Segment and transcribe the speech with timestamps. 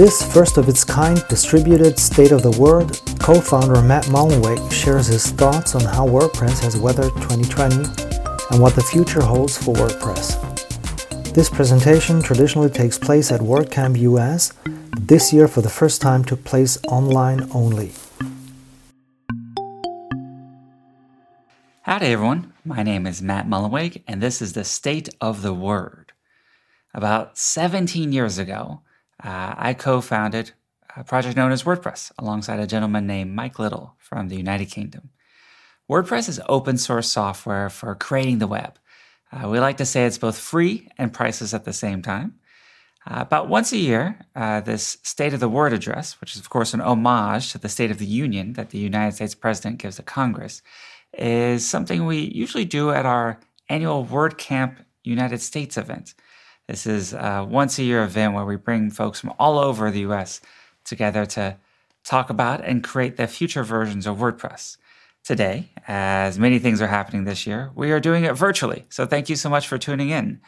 [0.00, 5.08] this first of its kind distributed state of the world, co founder Matt Mullenweg shares
[5.08, 7.84] his thoughts on how WordPress has weathered 2020
[8.50, 11.34] and what the future holds for WordPress.
[11.34, 14.54] This presentation traditionally takes place at WordCamp US,
[14.98, 17.92] this year for the first time took place online only.
[21.82, 22.54] Howdy, everyone.
[22.64, 26.14] My name is Matt Mullenweg, and this is the State of the Word.
[26.94, 28.80] About 17 years ago,
[29.22, 30.52] uh, I co founded
[30.96, 35.10] a project known as WordPress alongside a gentleman named Mike Little from the United Kingdom.
[35.90, 38.78] WordPress is open source software for creating the web.
[39.32, 42.34] Uh, we like to say it's both free and priceless at the same time.
[43.06, 46.50] Uh, about once a year, uh, this State of the Word address, which is, of
[46.50, 49.96] course, an homage to the State of the Union that the United States President gives
[49.96, 50.62] to Congress,
[51.16, 56.14] is something we usually do at our annual WordCamp United States event.
[56.70, 60.02] This is a once a year event where we bring folks from all over the
[60.02, 60.40] US
[60.84, 61.56] together to
[62.04, 64.76] talk about and create the future versions of WordPress.
[65.24, 68.86] Today, as many things are happening this year, we are doing it virtually.
[68.88, 70.40] So thank you so much for tuning in.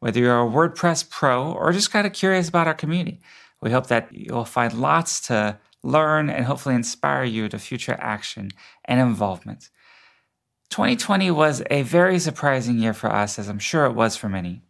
[0.00, 3.20] Whether you're a WordPress pro or just kind of curious about our community,
[3.62, 8.50] we hope that you'll find lots to learn, and hopefully inspire you to future action
[8.84, 9.70] and involvement.
[10.70, 14.62] 2020 was a very surprising year for us, as I'm sure it was for many.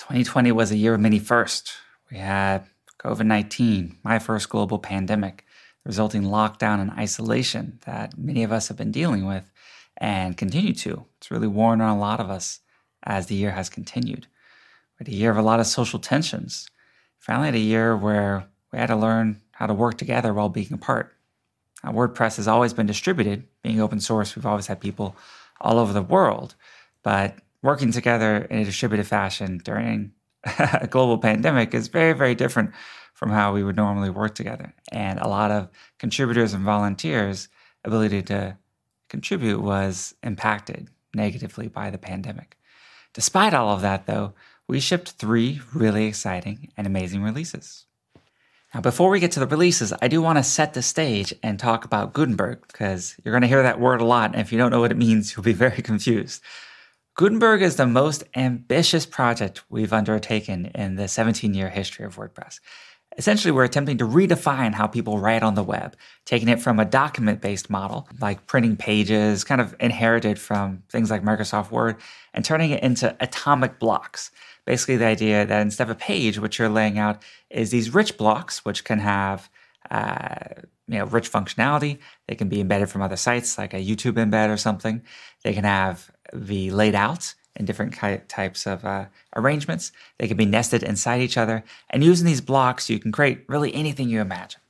[0.00, 1.76] 2020 was a year of many firsts.
[2.10, 2.64] We had
[3.00, 5.44] COVID 19, my first global pandemic,
[5.84, 9.50] resulting lockdown and isolation that many of us have been dealing with
[9.98, 11.04] and continue to.
[11.18, 12.60] It's really worn on a lot of us
[13.02, 14.26] as the year has continued.
[14.98, 16.66] We had a year of a lot of social tensions.
[17.18, 20.72] Finally, had a year where we had to learn how to work together while being
[20.72, 21.14] apart.
[21.84, 24.34] Now, WordPress has always been distributed, being open source.
[24.34, 25.14] We've always had people
[25.60, 26.54] all over the world,
[27.02, 30.12] but working together in a distributed fashion during
[30.58, 32.72] a global pandemic is very, very different
[33.14, 34.72] from how we would normally work together.
[34.92, 35.68] And a lot of
[35.98, 37.48] contributors and volunteers'
[37.84, 38.56] ability to
[39.08, 42.56] contribute was impacted negatively by the pandemic.
[43.12, 44.32] Despite all of that, though,
[44.68, 47.86] we shipped three really exciting and amazing releases.
[48.72, 51.58] Now, before we get to the releases, I do want to set the stage and
[51.58, 54.30] talk about Gutenberg because you're going to hear that word a lot.
[54.30, 56.40] And if you don't know what it means, you'll be very confused.
[57.20, 62.60] Gutenberg is the most ambitious project we've undertaken in the 17 year history of WordPress.
[63.18, 66.86] Essentially, we're attempting to redefine how people write on the web, taking it from a
[66.86, 71.96] document based model, like printing pages, kind of inherited from things like Microsoft Word,
[72.32, 74.30] and turning it into atomic blocks.
[74.64, 78.16] Basically, the idea that instead of a page, which you're laying out is these rich
[78.16, 79.50] blocks, which can have
[79.90, 81.98] uh, you know, rich functionality.
[82.26, 85.02] They can be embedded from other sites, like a YouTube embed or something.
[85.44, 87.94] They can have the laid out in different
[88.28, 89.06] types of uh,
[89.36, 89.92] arrangements.
[90.18, 91.62] They can be nested inside each other.
[91.90, 94.60] And using these blocks, you can create really anything you imagine.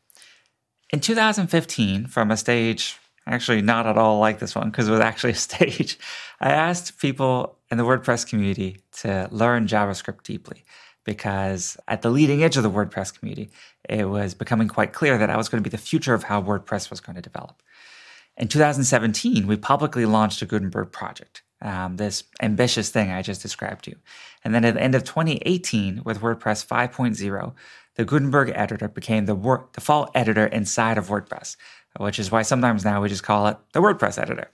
[0.93, 5.00] In 2015, from a stage, actually not at all like this one, because it was
[5.00, 5.99] actually a stage,
[6.40, 10.64] I asked people in the WordPress community to learn JavaScript deeply.
[11.05, 13.50] Because at the leading edge of the WordPress community,
[13.88, 16.43] it was becoming quite clear that I was going to be the future of how
[16.43, 17.62] WordPress was going to develop.
[18.37, 23.85] In 2017, we publicly launched a Gutenberg project um, this ambitious thing I just described
[23.85, 23.97] to you.
[24.44, 27.53] And then at the end of 2018, with WordPress 5.0,
[27.96, 31.56] the Gutenberg editor became the wor- default editor inside of WordPress,
[31.99, 34.50] which is why sometimes now we just call it the WordPress editor.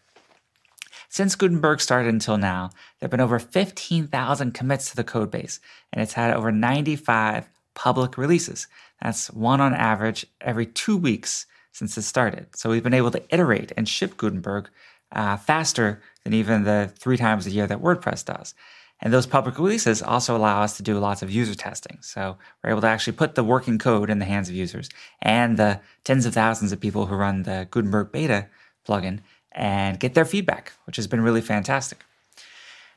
[1.08, 5.60] Since Gutenberg started until now, there have been over 15,000 commits to the codebase,
[5.92, 8.66] and it's had over 95 public releases.
[9.02, 12.56] That's one on average every two weeks since it started.
[12.56, 14.68] So we've been able to iterate and ship Gutenberg
[15.12, 18.54] uh, faster than even the three times a year that WordPress does.
[19.00, 21.98] And those public releases also allow us to do lots of user testing.
[22.00, 24.88] So we're able to actually put the working code in the hands of users
[25.20, 28.48] and the tens of thousands of people who run the Gutenberg beta
[28.88, 29.20] plugin
[29.56, 32.04] and get their feedback, which has been really fantastic.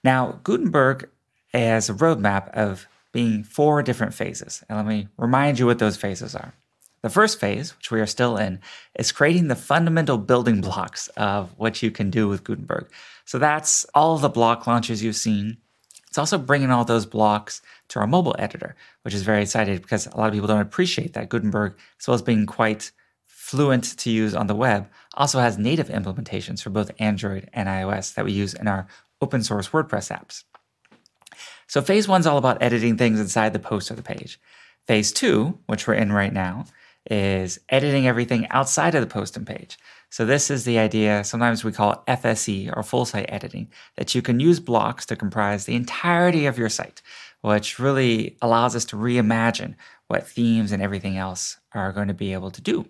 [0.03, 1.09] Now, Gutenberg
[1.53, 4.63] has a roadmap of being four different phases.
[4.69, 6.53] And let me remind you what those phases are.
[7.01, 8.59] The first phase, which we are still in,
[8.97, 12.89] is creating the fundamental building blocks of what you can do with Gutenberg.
[13.25, 15.57] So that's all the block launches you've seen.
[16.09, 20.07] It's also bringing all those blocks to our mobile editor, which is very exciting because
[20.07, 22.91] a lot of people don't appreciate that Gutenberg, as well as being quite
[23.49, 28.13] fluent to use on the web, also has native implementations for both Android and iOS
[28.13, 28.85] that we use in our
[29.21, 30.43] open source WordPress apps.
[31.65, 34.39] So phase one's all about editing things inside the post or the page.
[34.85, 36.65] Phase two, which we're in right now,
[37.09, 39.79] is editing everything outside of the post and page.
[40.11, 44.21] So this is the idea, sometimes we call FSE or full site editing, that you
[44.21, 47.01] can use blocks to comprise the entirety of your site,
[47.41, 49.73] which really allows us to reimagine
[50.07, 52.85] what themes and everything else are going to be able to do.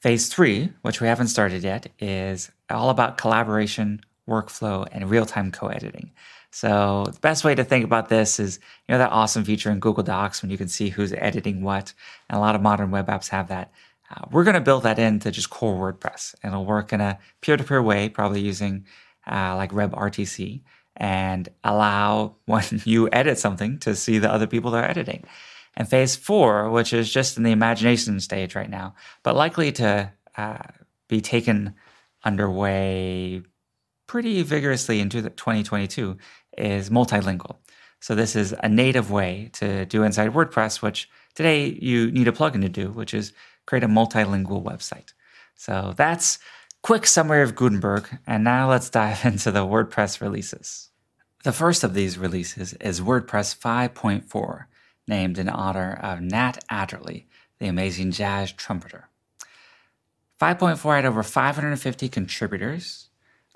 [0.00, 6.12] Phase three, which we haven't started yet, is all about collaboration, workflow, and real-time co-editing.
[6.50, 9.80] So the best way to think about this is, you know, that awesome feature in
[9.80, 11.92] Google Docs when you can see who's editing what,
[12.28, 13.72] and a lot of modern web apps have that.
[14.10, 17.18] Uh, we're going to build that into just core WordPress, and it'll work in a
[17.40, 18.86] peer-to-peer way, probably using
[19.30, 20.62] uh, like WebRTC,
[20.96, 25.24] and allow when you edit something to see the other people that are editing.
[25.76, 30.10] And phase four, which is just in the imagination stage right now, but likely to
[30.36, 30.62] uh,
[31.08, 31.74] be taken
[32.24, 33.42] underway
[34.06, 36.16] pretty vigorously into 2022,
[36.56, 37.56] is multilingual.
[38.00, 42.32] So this is a native way to do inside WordPress, which today you need a
[42.32, 43.32] plugin to do, which is
[43.66, 45.12] create a multilingual website.
[45.56, 46.38] So that's
[46.82, 48.18] quick summary of Gutenberg.
[48.26, 50.90] And now let's dive into the WordPress releases.
[51.44, 54.64] The first of these releases is WordPress 5.4,
[55.06, 57.26] named in honor of Nat Adderley,
[57.58, 59.08] the amazing jazz trumpeter.
[60.40, 63.08] 5.4 had over 550 contributors,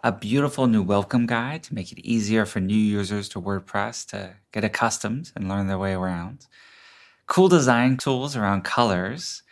[0.02, 4.36] a beautiful new welcome guide to make it easier for new users to WordPress to
[4.52, 6.46] get accustomed and learn their way around,
[7.26, 9.42] cool design tools around colors,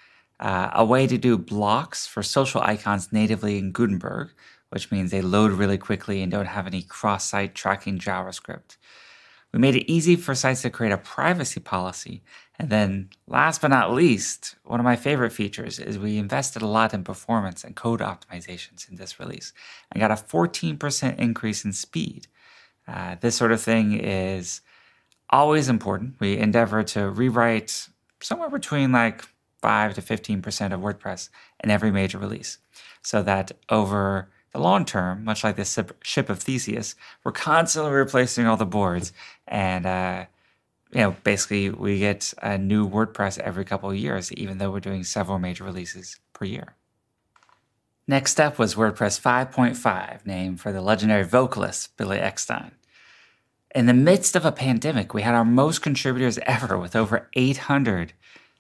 [0.41, 4.31] uh, a way to do blocks for social icons natively in Gutenberg,
[4.71, 8.77] which means they load really quickly and don't have any cross site tracking JavaScript.
[9.53, 12.23] We made it easy for sites to create a privacy policy.
[12.59, 16.67] And then, last but not least, one of my favorite features is we invested a
[16.67, 19.53] lot in performance and code optimizations in this release
[19.91, 22.27] and got a 14% increase in speed.
[22.87, 24.61] Uh, this sort of thing is
[25.31, 26.15] always important.
[26.19, 27.89] We endeavor to rewrite
[28.21, 29.25] somewhere between like
[29.63, 31.29] 5 to 15% of WordPress
[31.63, 32.59] in every major release
[33.03, 38.47] so that over the long term, much like this ship of Theseus, we're constantly replacing
[38.47, 39.13] all the boards.
[39.47, 40.27] And, uh,
[40.93, 44.81] you know, basically we get a new WordPress every couple of years, even though we're
[44.81, 46.75] doing several major releases per year.
[48.07, 52.71] Next up was WordPress 5.5, named for the legendary vocalist Billy Eckstine.
[53.75, 58.15] In the midst of a pandemic, we had our most contributors ever with over 800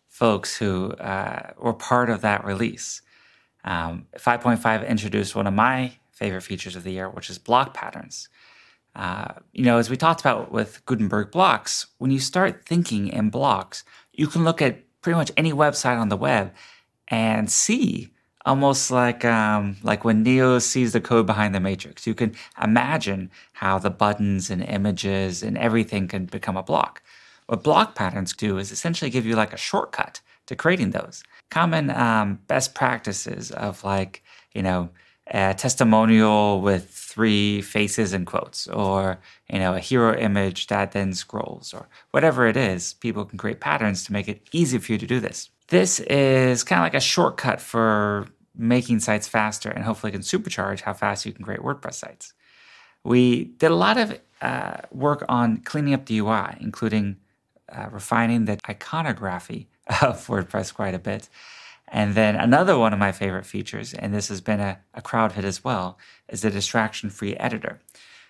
[0.06, 3.00] folks who uh, were part of that release.
[3.64, 8.28] Um, 5.5 introduced one of my favorite features of the year, which is block patterns.
[8.94, 13.30] Uh, you know, as we talked about with Gutenberg blocks, when you start thinking in
[13.30, 16.52] blocks, you can look at pretty much any website on the web
[17.08, 18.10] and see
[18.44, 22.06] almost like um, like when Neo sees the code behind the matrix.
[22.06, 27.02] You can imagine how the buttons and images and everything can become a block.
[27.46, 31.22] What block patterns do is essentially give you like a shortcut to creating those.
[31.50, 34.90] Common um, best practices of like, you know,
[35.30, 39.18] a testimonial with three faces and quotes, or
[39.50, 43.60] you know, a hero image that then scrolls, or whatever it is, people can create
[43.60, 45.50] patterns to make it easy for you to do this.
[45.68, 48.26] This is kind of like a shortcut for
[48.56, 52.32] making sites faster and hopefully can supercharge how fast you can create WordPress sites.
[53.04, 57.16] We did a lot of uh, work on cleaning up the UI, including
[57.70, 59.68] uh, refining the iconography
[60.02, 61.28] of WordPress quite a bit.
[61.90, 65.32] And then another one of my favorite features, and this has been a, a crowd
[65.32, 67.80] hit as well, is the distraction free editor,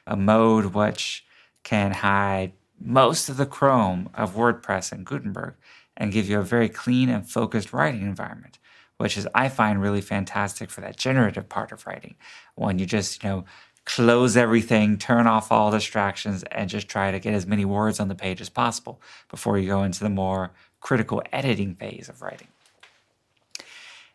[0.06, 1.24] a mode which
[1.64, 5.54] can hide most of the Chrome of WordPress and Gutenberg
[5.96, 8.60] and give you a very clean and focused writing environment,
[8.98, 12.14] which is, I find, really fantastic for that generative part of writing.
[12.54, 13.44] When you just, you know,
[13.84, 18.08] close everything, turn off all distractions, and just try to get as many words on
[18.08, 20.52] the page as possible before you go into the more
[20.88, 22.48] critical editing phase of writing.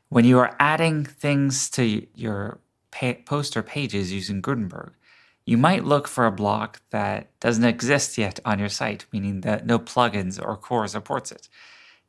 [0.10, 2.58] When you are adding things to your
[3.26, 4.94] poster pages using Gutenberg,
[5.46, 9.68] you might look for a block that doesn't exist yet on your site, meaning that
[9.68, 11.48] no plugins or core supports it.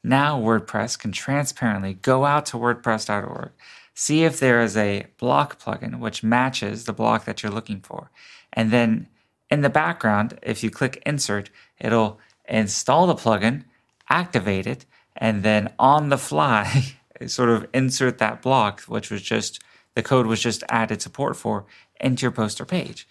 [0.02, 3.50] Now, WordPress can transparently go out to WordPress.org
[3.92, 8.10] see if there is a block plugin which matches the block that you're looking for.
[8.54, 9.08] And then
[9.50, 12.18] in the background, if you click insert, it'll
[12.48, 13.64] install the plugin,
[14.08, 16.96] activate it, and then on the fly,
[17.26, 19.62] sort of insert that block, which was just
[19.94, 21.66] the code was just added support for
[22.00, 23.08] into your poster page.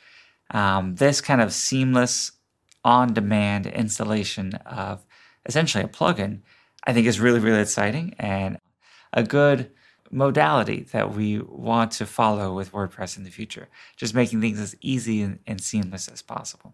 [0.52, 2.34] Um, this kind of seamless
[2.84, 5.06] on demand installation of
[5.46, 6.42] essentially a plugin,
[6.86, 8.58] I think is really, really exciting and
[9.14, 9.72] a good
[10.12, 14.76] modality that we want to follow with WordPress in the future, just making things as
[14.82, 16.74] easy and, and seamless as possible.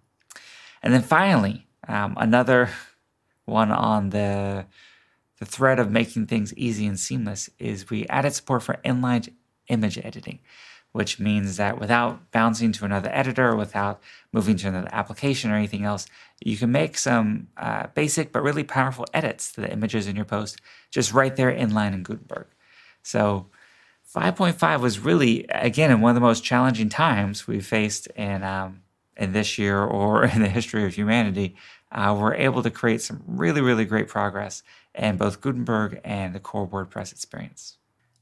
[0.82, 2.70] And then finally, um, another
[3.50, 4.66] one on the
[5.40, 9.30] the thread of making things easy and seamless is we added support for inline
[9.70, 10.40] image editing,
[10.92, 14.02] which means that without bouncing to another editor, without
[14.34, 16.08] moving to another application or anything else,
[16.44, 20.26] you can make some uh, basic but really powerful edits to the images in your
[20.26, 20.60] post
[20.92, 22.48] just right there inline in Gutenberg.
[23.02, 23.48] So
[24.14, 28.82] 5.5 was really, again, in one of the most challenging times we faced in, um,
[29.16, 31.56] in this year or in the history of humanity.
[31.92, 36.40] Uh, we're able to create some really, really great progress in both Gutenberg and the
[36.40, 37.78] core WordPress experience.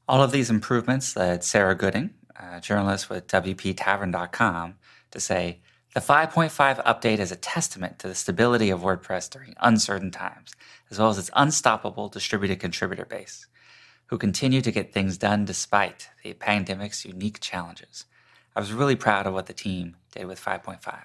[0.08, 4.74] All of these improvements led Sarah Gooding, a journalist with WPTavern.com,
[5.10, 5.60] to say,
[5.94, 10.54] the 5.5 update is a testament to the stability of WordPress during uncertain times,
[10.90, 13.46] as well as its unstoppable distributed contributor base
[14.08, 18.06] who continue to get things done despite the pandemic's unique challenges.
[18.56, 21.04] I was really proud of what the team did with 5.5.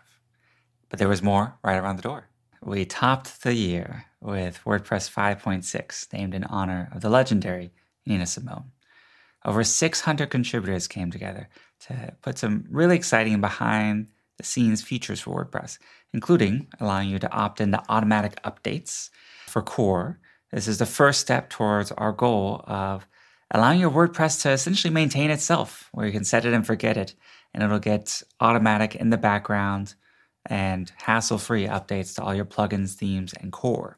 [0.89, 2.29] But there was more right around the door.
[2.65, 7.71] We topped the year with WordPress 5.6, named in honor of the legendary
[8.05, 8.71] Nina Simone.
[9.45, 11.49] Over 600 contributors came together
[11.81, 15.77] to put some really exciting behind the scenes features for WordPress,
[16.13, 19.09] including allowing you to opt into automatic updates
[19.47, 20.19] for core
[20.53, 23.07] this is the first step towards our goal of
[23.49, 27.15] allowing your WordPress to essentially maintain itself, where you can set it and forget it,
[27.53, 29.95] and it'll get automatic in the background
[30.45, 33.97] and hassle free updates to all your plugins, themes, and core.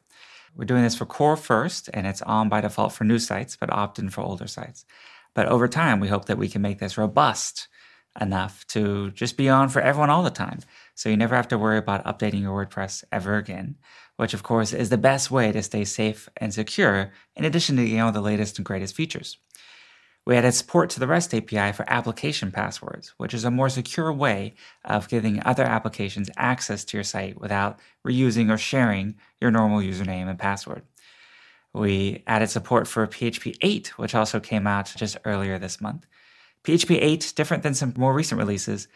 [0.54, 3.72] We're doing this for core first, and it's on by default for new sites, but
[3.72, 4.84] opt in for older sites.
[5.34, 7.68] But over time, we hope that we can make this robust
[8.20, 10.60] enough to just be on for everyone all the time.
[10.94, 13.76] So you never have to worry about updating your WordPress ever again,
[14.16, 17.82] which of course is the best way to stay safe and secure, in addition to
[17.82, 19.38] you know the latest and greatest features.
[20.26, 24.12] We added support to the REST API for application passwords, which is a more secure
[24.12, 24.54] way
[24.84, 30.28] of giving other applications access to your site without reusing or sharing your normal username
[30.28, 30.82] and password.
[31.72, 36.06] We added support for PHP 8, which also came out just earlier this month.
[36.64, 38.88] PHP 8, different than some more recent releases,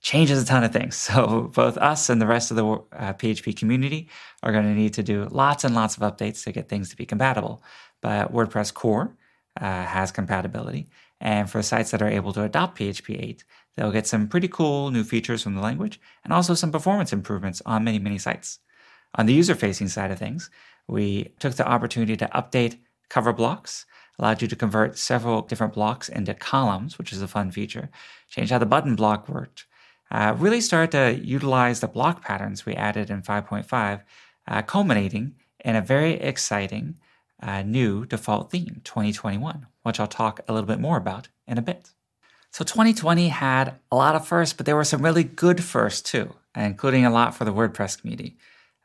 [0.00, 0.96] changes a ton of things.
[1.12, 4.08] So both us and the rest of the uh, PHP community
[4.42, 6.96] are going to need to do lots and lots of updates to get things to
[6.96, 7.62] be compatible.
[8.00, 9.16] But WordPress core
[9.60, 10.88] uh, has compatibility.
[11.20, 13.44] And for sites that are able to adopt PHP 8,
[13.76, 17.62] they'll get some pretty cool new features from the language and also some performance improvements
[17.64, 18.58] on many, many sites.
[19.14, 20.50] On the user facing side of things,
[20.88, 22.78] we took the opportunity to update
[23.08, 23.84] cover blocks,
[24.18, 27.90] allowed you to convert several different blocks into columns, which is a fun feature,
[28.28, 29.66] change how the button block worked,
[30.10, 34.02] uh, really started to utilize the block patterns we added in 5.5,
[34.48, 36.96] uh, culminating in a very exciting
[37.42, 41.62] uh, new default theme, 2021, which I'll talk a little bit more about in a
[41.62, 41.90] bit.
[42.50, 46.34] So 2020 had a lot of firsts, but there were some really good firsts too,
[46.54, 48.36] including a lot for the WordPress community.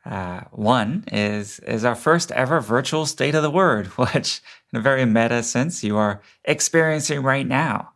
[0.04, 4.40] Uh, one is is our first ever virtual state of the word, which,
[4.72, 7.90] in a very meta sense, you are experiencing right now.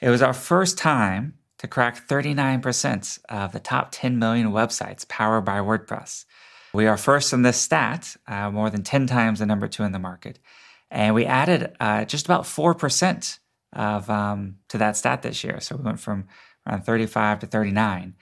[0.00, 5.44] It was our first time to crack 39% of the top 10 million websites powered
[5.44, 6.24] by WordPress.
[6.72, 9.92] We are first in this stat, uh, more than 10 times the number two in
[9.92, 10.38] the market.
[10.90, 13.38] And we added uh, just about 4%
[13.72, 15.60] of um, to that stat this year.
[15.60, 16.26] So we went from
[16.66, 18.14] around 35 to 39,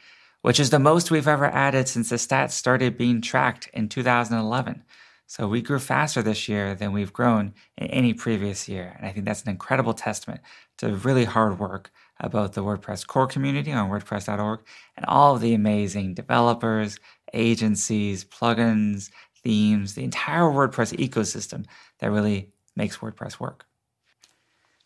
[0.43, 4.83] which is the most we've ever added since the stats started being tracked in 2011.
[5.29, 8.95] So we grew faster this year than we've grown in any previous year.
[8.97, 10.41] And I think that's an incredible testament
[10.79, 14.61] to really hard work about the WordPress core community on WordPress.org
[14.97, 16.99] and all of the amazing developers,
[17.33, 19.11] agencies, plugins,
[19.43, 21.67] themes, the entire WordPress ecosystem
[21.99, 23.67] that really makes WordPress work.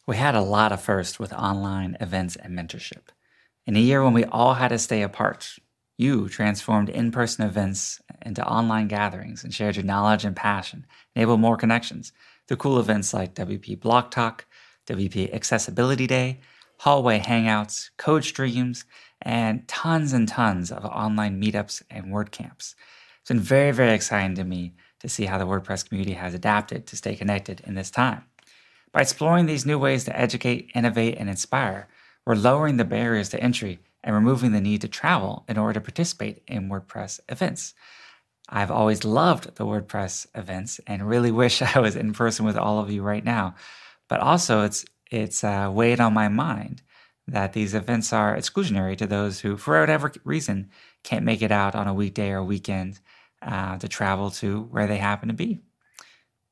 [0.07, 3.09] We had a lot of firsts with online events and mentorship.
[3.66, 5.57] In a year when we all had to stay apart,
[5.96, 11.40] you transformed in person events into online gatherings and shared your knowledge and passion, enabled
[11.40, 12.12] more connections
[12.48, 14.46] through cool events like WP Block Talk,
[14.87, 16.40] WP Accessibility Day,
[16.80, 18.86] hallway hangouts, code streams,
[19.20, 22.74] and tons and tons of online meetups and WordCamps.
[23.20, 26.86] It's been very, very exciting to me to see how the WordPress community has adapted
[26.86, 28.24] to stay connected in this time.
[28.92, 31.86] By exploring these new ways to educate, innovate, and inspire,
[32.24, 35.82] we're lowering the barriers to entry and removing the need to travel in order to
[35.82, 37.74] participate in WordPress events.
[38.48, 42.78] I've always loved the WordPress events and really wish I was in person with all
[42.78, 43.56] of you right now.
[44.08, 46.82] But also, it's it's uh, weighed on my mind
[47.26, 50.70] that these events are exclusionary to those who, for whatever reason,
[51.04, 53.00] can't make it out on a weekday or weekend
[53.42, 55.60] uh, to travel to where they happen to be.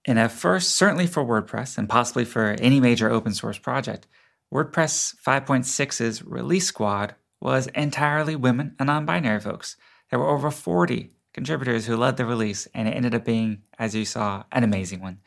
[0.07, 4.07] And at first, certainly for WordPress and possibly for any major open source project,
[4.53, 9.77] WordPress 5.6's release squad was entirely women and non binary folks.
[10.11, 13.95] There were over 40 contributors who led the release, and it ended up being, as
[13.95, 15.21] you saw, an amazing one.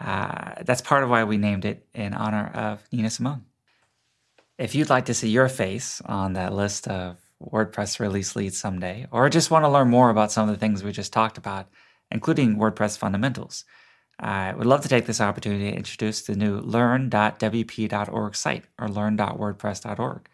[0.00, 3.44] Uh, that's part of why we named it in honor of Nina Simone.
[4.58, 9.06] If you'd like to see your face on that list of WordPress release leads someday,
[9.10, 11.68] or just want to learn more about some of the things we just talked about,
[12.10, 13.64] including WordPress fundamentals,
[14.18, 20.28] I would love to take this opportunity to introduce the new learn.wp.org site or learn.wordpress.org,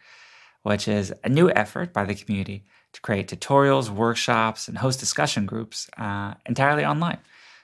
[0.63, 5.45] which is a new effort by the community to create tutorials, workshops, and host discussion
[5.45, 7.19] groups uh, entirely online.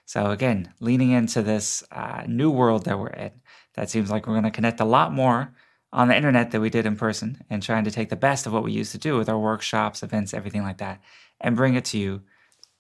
[0.06, 3.32] So, again, leaning into this uh, new world that we're in,
[3.76, 5.54] that seems like we're going to connect a lot more
[5.92, 8.54] on the internet than we did in person and trying to take the best of
[8.54, 11.02] what we used to do with our workshops, events, everything like that,
[11.40, 12.22] and bring it to you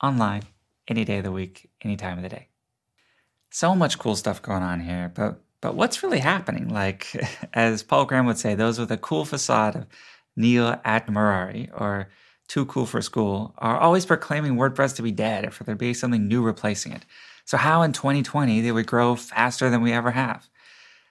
[0.02, 0.44] online
[0.88, 2.50] any day of the week, any time of the day.
[3.52, 6.68] So much cool stuff going on here, but but what's really happening?
[6.68, 7.16] Like,
[7.54, 9.86] as Paul Graham would say, those with a cool facade of
[10.36, 12.10] nil admirari or
[12.54, 15.80] too cool for school, are always proclaiming WordPress to be dead or for there to
[15.80, 17.04] be something new replacing it.
[17.46, 20.48] So, how in 2020 did we grow faster than we ever have?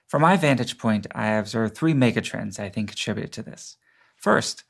[0.07, 3.75] From my vantage point, I observed three megatrends I think contributed to this.
[4.15, 4.63] First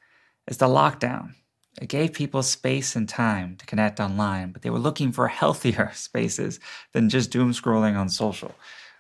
[0.48, 1.36] is the lockdown.
[1.80, 5.92] It gave people space and time to connect online, but they were looking for healthier
[5.94, 6.60] spaces
[6.92, 8.56] than just doom scrolling on social.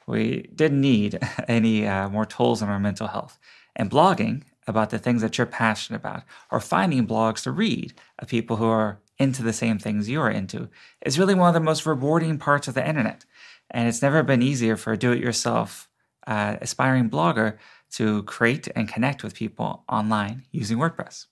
[0.05, 3.39] We didn't need any uh, more tools on our mental health.
[3.75, 8.27] And blogging about the things that you're passionate about, or finding blogs to read of
[8.27, 10.69] people who are into the same things you're into
[11.05, 13.25] is really one of the most rewarding parts of the internet.
[13.71, 15.89] And it's never been easier for a do it yourself
[16.27, 17.57] uh, aspiring blogger
[17.91, 21.27] to create and connect with people online using WordPress.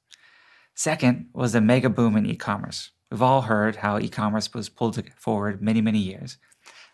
[0.76, 2.92] Second was the mega boom in e commerce.
[3.10, 6.38] We've all heard how e commerce was pulled forward many, many years.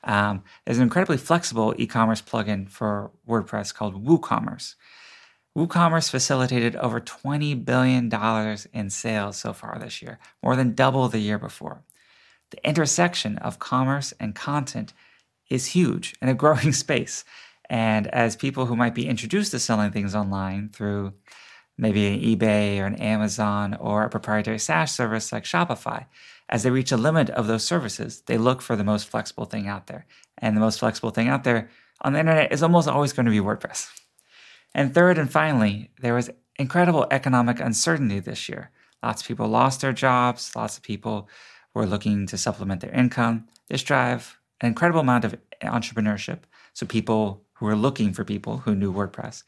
[0.03, 4.75] Um, there's an incredibly flexible e commerce plugin for WordPress called WooCommerce.
[5.57, 8.13] WooCommerce facilitated over $20 billion
[8.73, 11.81] in sales so far this year, more than double the year before.
[12.51, 14.93] The intersection of commerce and content
[15.49, 17.25] is huge and a growing space.
[17.71, 21.13] And as people who might be introduced to selling things online through
[21.75, 26.05] maybe an eBay or an Amazon or a proprietary SaaS service like Shopify,
[26.49, 29.67] as they reach a limit of those services, they look for the most flexible thing
[29.67, 30.05] out there.
[30.37, 33.31] And the most flexible thing out there on the internet is almost always going to
[33.31, 33.89] be WordPress.
[34.77, 38.69] And third and finally, there was incredible economic uncertainty this year.
[39.01, 41.27] Lots of people lost their jobs, lots of people
[41.73, 43.47] were looking to supplement their income.
[43.69, 46.41] This drive an incredible amount of entrepreneurship.
[46.73, 49.43] So people who were looking for people who knew WordPress.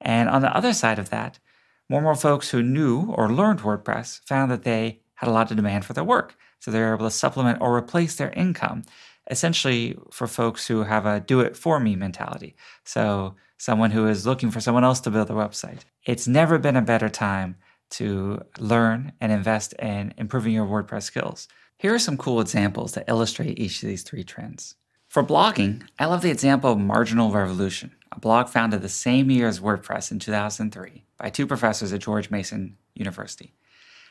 [0.00, 1.40] And on the other side of that,
[1.88, 5.50] more and more folks who knew or learned WordPress found that they had a lot
[5.50, 6.36] of demand for their work.
[6.60, 8.84] So they were able to supplement or replace their income,
[9.30, 12.56] essentially for folks who have a do it for me mentality.
[12.84, 15.80] So someone who is looking for someone else to build their website.
[16.04, 17.56] It's never been a better time
[17.90, 21.48] to learn and invest in improving your WordPress skills.
[21.78, 24.74] Here are some cool examples that illustrate each of these three trends.
[25.08, 29.48] For blogging, I love the example of Marginal Revolution, a blog founded the same year
[29.48, 33.54] as WordPress in 2003 by two professors at George Mason University.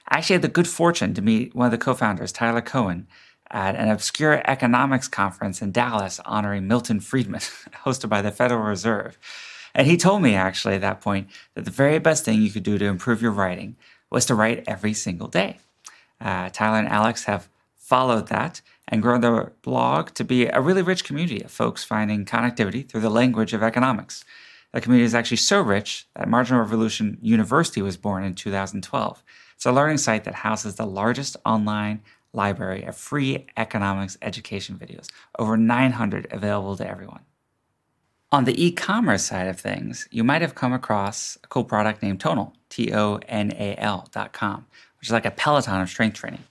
[0.08, 3.08] I actually had the good fortune to meet one of the co founders, Tyler Cowen,
[3.51, 7.39] at an obscure economics conference in Dallas honoring Milton Friedman,
[7.86, 9.17] hosted by the Federal Reserve.
[9.73, 12.63] And he told me actually at that point that the very best thing you could
[12.63, 13.75] do to improve your writing
[14.10, 15.57] was to write every single day.
[16.19, 20.81] Uh, Tyler and Alex have followed that and grown their blog to be a really
[20.81, 24.23] rich community of folks finding connectivity through the language of economics.
[24.73, 29.23] The community is actually so rich that Marginal Revolution University was born in 2012.
[29.55, 32.01] It's a learning site that houses the largest online
[32.38, 37.26] library of free economics education videos, over 900 available to everyone.
[38.32, 42.02] On the e commerce side of things, you might have come across a cool product
[42.02, 44.65] named Tonal, T O N A L.com,
[45.00, 46.43] which is like a Peloton of strength training.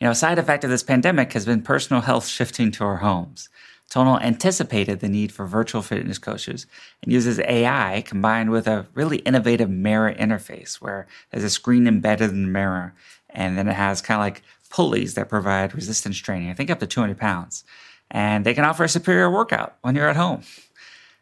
[0.00, 2.96] You know, a side effect of this pandemic has been personal health shifting to our
[2.96, 3.48] homes.
[3.90, 6.66] Tonal anticipated the need for virtual fitness coaches
[7.02, 12.30] and uses AI combined with a really innovative mirror interface where there's a screen embedded
[12.30, 12.92] in the mirror
[13.30, 14.42] and then it has kind of like
[14.74, 17.62] pulleys that provide resistance training, I think up to 200 pounds.
[18.10, 20.42] And they can offer a superior workout when you're at home.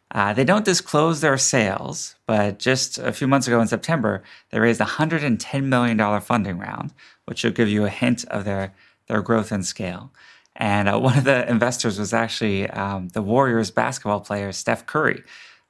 [0.09, 4.59] Uh, they don't disclose their sales, but just a few months ago in September, they
[4.59, 6.93] raised a $110 million funding round,
[7.25, 8.73] which should give you a hint of their,
[9.07, 10.11] their growth and scale.
[10.55, 15.21] And uh, one of the investors was actually um, the Warriors basketball player, Steph Curry,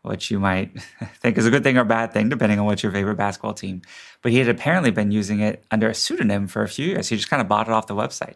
[0.04, 0.80] which you might
[1.16, 3.82] think is a good thing or bad thing, depending on what's your favorite basketball team.
[4.22, 7.10] But he had apparently been using it under a pseudonym for a few years.
[7.10, 8.36] He just kind of bought it off the website.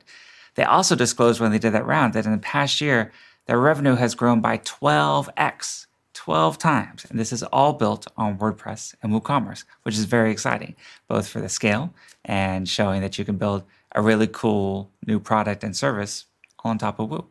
[0.55, 3.11] They also disclosed when they did that round that in the past year,
[3.45, 7.05] their revenue has grown by 12x, 12 times.
[7.09, 10.75] And this is all built on WordPress and WooCommerce, which is very exciting,
[11.07, 11.93] both for the scale
[12.25, 16.25] and showing that you can build a really cool new product and service
[16.63, 17.25] on top of Woo.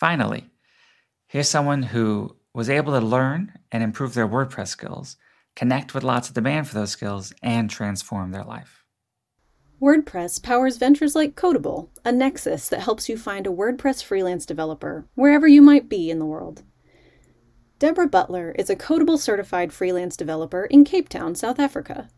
[0.00, 0.44] Finally,
[1.26, 5.16] here's someone who was able to learn and improve their WordPress skills,
[5.56, 8.84] connect with lots of demand for those skills, and transform their life.
[9.82, 15.06] WordPress powers ventures like Codeable, a nexus that helps you find a WordPress freelance developer
[15.14, 16.62] wherever you might be in the world.
[17.80, 22.08] Deborah Butler is a Codeable certified freelance developer in Cape Town, South Africa.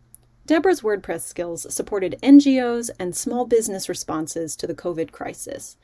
[0.45, 5.77] Deborah's WordPress skills supported NGOs and small business responses to the COVID crisis,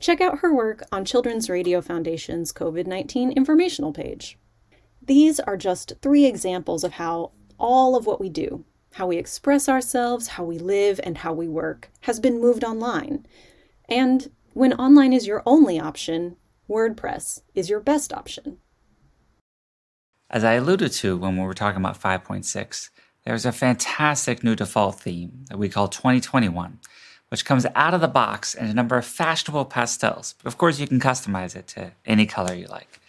[0.00, 4.38] Check out her work on Children's Radio Foundation's COVID 19 informational page.
[5.02, 9.68] These are just three examples of how all of what we do, how we express
[9.68, 13.26] ourselves, how we live, and how we work, has been moved online.
[13.88, 16.36] And when online is your only option,
[16.70, 18.58] WordPress is your best option.
[20.30, 22.90] As I alluded to when we were talking about 5.6,
[23.24, 26.78] there's a fantastic new default theme that we call 2021
[27.28, 30.34] which comes out of the box in a number of fashionable pastels.
[30.42, 33.00] But of course, you can customize it to any color you like.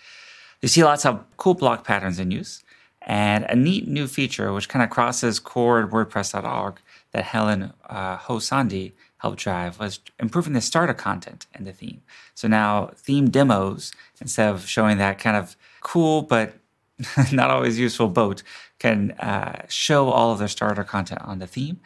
[0.62, 2.63] You see lots of cool block patterns in use,
[3.01, 6.79] and a neat new feature which kind of crosses core WordPress.org
[7.12, 12.01] that Helen uh, Hou-Sandí helped drive was improving the starter content in the theme.
[12.36, 16.53] So now theme demos, instead of showing that kind of cool but
[17.32, 18.43] not always useful boat,
[18.79, 21.79] can uh, show all of their starter content on the theme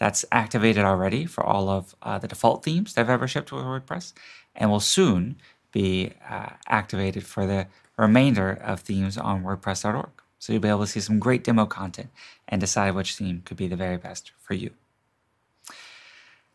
[0.00, 3.62] that's activated already for all of uh, the default themes that have ever shipped with
[3.62, 4.14] WordPress
[4.56, 5.36] and will soon
[5.72, 7.66] be uh, activated for the
[7.98, 10.08] remainder of themes on WordPress.org.
[10.38, 12.08] So you'll be able to see some great demo content
[12.48, 14.70] and decide which theme could be the very best for you.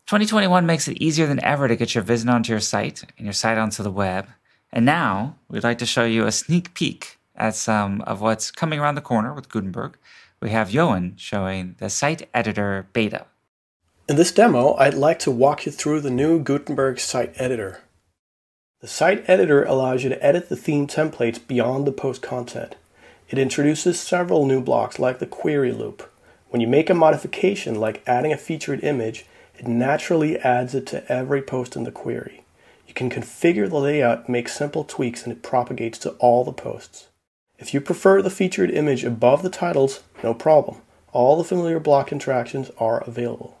[0.06, 3.32] 2021 makes it easier than ever to get your vision onto your site and your
[3.32, 4.26] site onto the web.
[4.72, 8.80] And now we'd like to show you a sneak peek at some of what's coming
[8.80, 9.96] around the corner with Gutenberg.
[10.42, 13.26] We have Johan showing the site editor beta.
[14.08, 17.80] In this demo, I'd like to walk you through the new Gutenberg site editor.
[18.80, 22.76] The site editor allows you to edit the theme templates beyond the post content.
[23.28, 26.08] It introduces several new blocks like the query loop.
[26.50, 29.26] When you make a modification like adding a featured image,
[29.58, 32.44] it naturally adds it to every post in the query.
[32.86, 37.08] You can configure the layout, make simple tweaks, and it propagates to all the posts.
[37.58, 40.76] If you prefer the featured image above the titles, no problem.
[41.10, 43.58] All the familiar block interactions are available.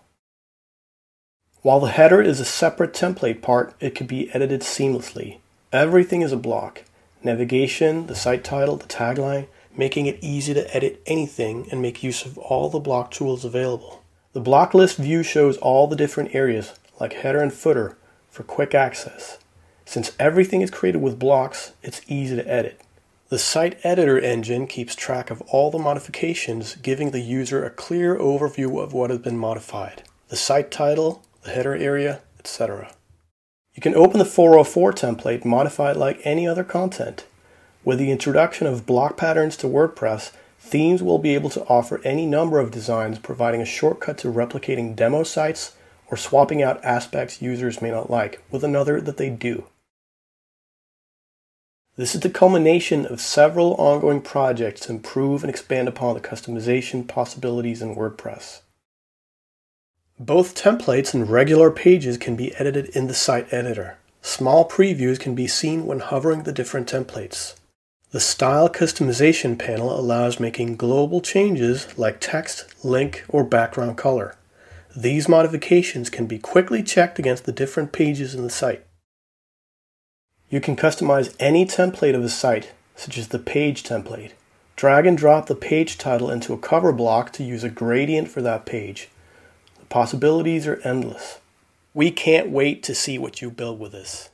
[1.66, 5.38] While the header is a separate template part, it can be edited seamlessly.
[5.72, 6.84] Everything is a block.
[7.24, 12.24] Navigation, the site title, the tagline, making it easy to edit anything and make use
[12.24, 14.04] of all the block tools available.
[14.32, 17.98] The block list view shows all the different areas, like header and footer,
[18.30, 19.38] for quick access.
[19.84, 22.80] Since everything is created with blocks, it's easy to edit.
[23.28, 28.16] The site editor engine keeps track of all the modifications, giving the user a clear
[28.16, 30.04] overview of what has been modified.
[30.28, 32.92] The site title, the header area, etc.
[33.74, 37.24] You can open the 404 template, and modify it like any other content.
[37.84, 42.26] With the introduction of block patterns to WordPress, themes will be able to offer any
[42.26, 45.76] number of designs, providing a shortcut to replicating demo sites
[46.10, 49.66] or swapping out aspects users may not like with another that they do.
[51.96, 57.06] This is the culmination of several ongoing projects to improve and expand upon the customization
[57.06, 58.60] possibilities in WordPress.
[60.18, 63.98] Both templates and regular pages can be edited in the site editor.
[64.22, 67.54] Small previews can be seen when hovering the different templates.
[68.12, 74.36] The Style Customization panel allows making global changes like text, link, or background color.
[74.96, 78.86] These modifications can be quickly checked against the different pages in the site.
[80.48, 84.32] You can customize any template of a site, such as the page template.
[84.76, 88.40] Drag and drop the page title into a cover block to use a gradient for
[88.40, 89.10] that page.
[89.88, 91.40] Possibilities are endless.
[91.94, 94.30] We can't wait to see what you build with us.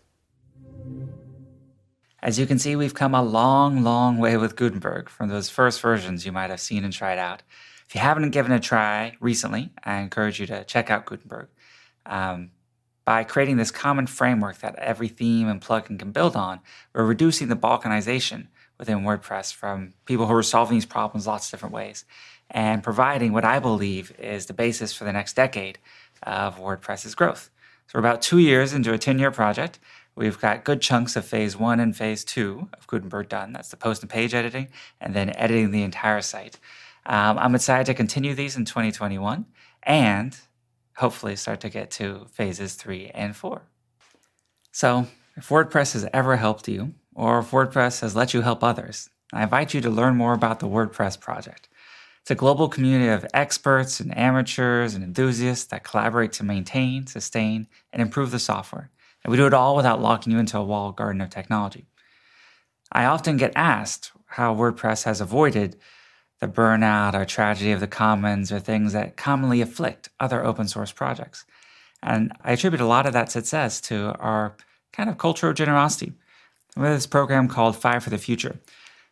[2.23, 5.81] As you can see, we've come a long, long way with Gutenberg from those first
[5.81, 7.43] versions you might have seen and tried out.
[7.88, 11.49] If you haven't given it a try recently, I encourage you to check out Gutenberg.
[12.07, 12.53] Um,
[13.05, 16.61] by creating this common framework that every theme and plugin can build on,
[16.95, 18.47] we're reducing the balkanization
[18.79, 22.05] within WordPress from people who are solving these problems lots of different ways
[22.53, 25.79] and providing what I believe is the basis for the next decade
[26.23, 27.51] of WordPress's growth.
[27.88, 29.81] So we're about two years into a 10 year project.
[30.15, 33.53] We've got good chunks of phase one and phase two of Gutenberg done.
[33.53, 34.69] That's the post and page editing,
[35.01, 36.61] and then editing the entire site.
[37.07, 39.47] Um, I'm excited to continue these in 2021
[39.83, 40.38] and
[40.97, 43.62] hopefully start to get to phases three and four.
[44.71, 49.09] So, if WordPress has ever helped you, or if WordPress has let you help others,
[49.33, 51.69] I invite you to learn more about the WordPress project.
[52.22, 57.66] It's a global community of experts and amateurs and enthusiasts that collaborate to maintain, sustain,
[57.92, 58.90] and improve the software.
[59.24, 61.87] And we do it all without locking you into a walled garden of technology.
[62.92, 65.76] I often get asked how WordPress has avoided
[66.38, 70.92] the burnout or tragedy of the commons or things that commonly afflict other open source
[70.92, 71.44] projects.
[72.04, 74.56] And I attribute a lot of that success to our
[74.92, 76.12] kind of culture of generosity.
[76.76, 78.61] We have this program called Five for the Future.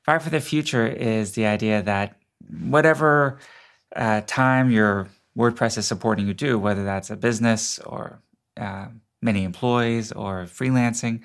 [0.04, 2.19] Five for the Future is the idea that
[2.62, 3.38] whatever
[3.94, 8.20] uh, time your WordPress is supporting you do, whether that's a business or
[8.56, 8.86] uh,
[9.22, 11.20] many employees or freelancing,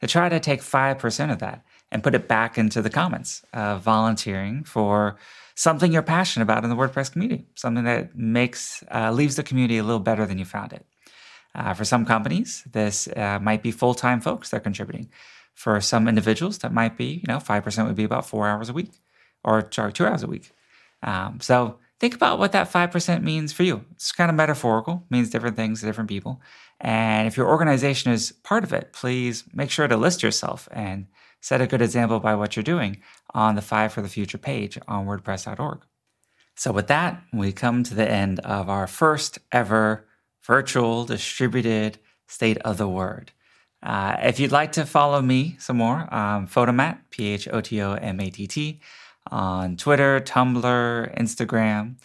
[0.00, 3.76] to try to take 5% of that and put it back into the commons, uh,
[3.78, 5.16] volunteering for
[5.54, 9.78] something you're passionate about in the WordPress community, something that makes uh, leaves the community
[9.78, 10.86] a little better than you found it.
[11.54, 15.10] Uh, for some companies, this uh, might be full time folks that are contributing.
[15.54, 18.68] For some individuals, that might be you know five percent would be about four hours
[18.68, 18.92] a week,
[19.44, 20.52] or sorry, two hours a week.
[21.02, 23.84] Um, so think about what that 5% means for you.
[23.92, 26.40] It's kind of metaphorical, means different things to different people.
[26.80, 31.06] And if your organization is part of it, please make sure to list yourself and
[31.40, 32.98] set a good example by what you're doing
[33.34, 35.82] on the Five for the Future page on WordPress.org.
[36.56, 40.06] So, with that, we come to the end of our first ever
[40.42, 43.32] virtual distributed state of the word.
[43.82, 47.80] Uh, if you'd like to follow me some more, um, Photomatt, P H O T
[47.80, 48.80] O M A T T,
[49.30, 51.96] on Twitter, Tumblr, Instagram.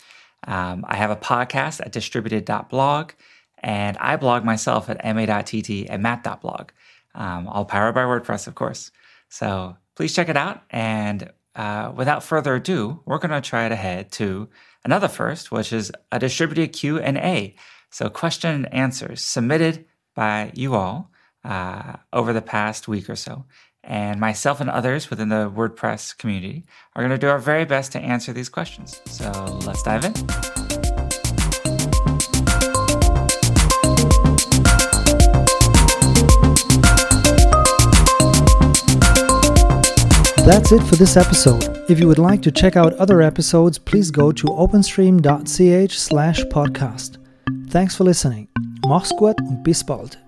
[0.48, 3.12] Um, I have a podcast at distributed.blog,
[3.60, 6.70] and I blog myself at ma.tt and matt.blog,
[7.16, 8.92] um, all powered by WordPress, of course.
[9.30, 10.62] So please check it out.
[10.70, 14.50] And uh, without further ado, we're going to try to head to
[14.84, 17.56] another first, which is a distributed Q&A.
[17.90, 19.86] So question and answers submitted
[20.16, 21.12] by you all
[21.44, 23.46] uh, over the past week or so.
[23.88, 27.92] And myself and others within the WordPress community are going to do our very best
[27.92, 29.00] to answer these questions.
[29.06, 29.32] So
[29.66, 30.14] let's dive in.
[40.46, 41.76] That's it for this episode.
[41.90, 47.18] If you would like to check out other episodes, please go to openstream.ch slash podcast.
[47.70, 48.48] Thanks for listening.
[48.86, 50.25] Mach's gut und bis bald.